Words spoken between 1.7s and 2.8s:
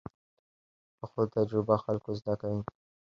خلک زده کوي